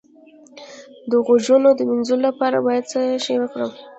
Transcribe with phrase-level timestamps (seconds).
[1.09, 3.73] د غوږونو د مینځلو لپاره باید څه شی وکاروم؟